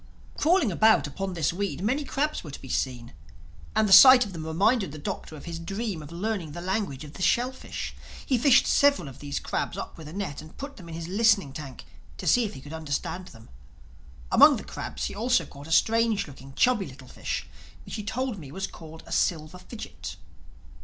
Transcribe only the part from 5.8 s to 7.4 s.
of learning the language of the